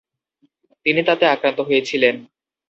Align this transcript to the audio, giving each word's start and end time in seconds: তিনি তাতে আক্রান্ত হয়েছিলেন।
তিনি 0.85 1.01
তাতে 1.03 1.25
আক্রান্ত 1.25 1.59
হয়েছিলেন। 1.61 2.15